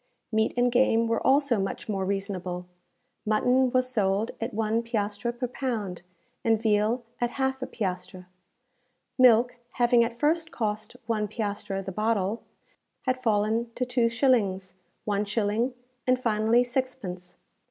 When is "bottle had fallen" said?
11.91-13.69